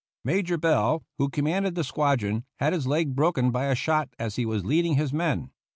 [0.23, 4.47] Major Bell, who commanded the squadron, had his leg broken by a shot as he
[4.47, 5.51] was leading his men.